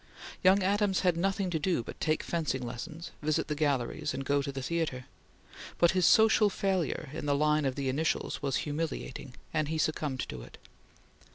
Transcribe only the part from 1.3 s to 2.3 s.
to do but take